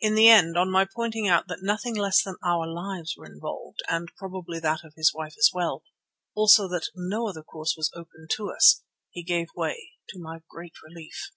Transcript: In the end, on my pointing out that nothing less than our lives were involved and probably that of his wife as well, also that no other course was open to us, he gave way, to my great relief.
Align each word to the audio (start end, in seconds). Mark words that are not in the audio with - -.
In 0.00 0.16
the 0.16 0.26
end, 0.28 0.58
on 0.58 0.68
my 0.68 0.84
pointing 0.84 1.28
out 1.28 1.46
that 1.46 1.62
nothing 1.62 1.94
less 1.94 2.24
than 2.24 2.34
our 2.44 2.66
lives 2.66 3.14
were 3.16 3.24
involved 3.32 3.78
and 3.88 4.10
probably 4.18 4.58
that 4.58 4.82
of 4.84 4.94
his 4.96 5.14
wife 5.14 5.36
as 5.38 5.52
well, 5.54 5.84
also 6.34 6.66
that 6.66 6.88
no 6.96 7.28
other 7.28 7.44
course 7.44 7.74
was 7.76 7.92
open 7.94 8.26
to 8.32 8.50
us, 8.50 8.82
he 9.12 9.22
gave 9.22 9.46
way, 9.54 9.92
to 10.08 10.18
my 10.18 10.40
great 10.50 10.82
relief. 10.82 11.30